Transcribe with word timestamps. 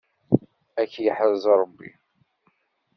Ad 0.81 0.87
k-yeḥrez 0.91 1.43
Ṛebbi. 1.61 1.91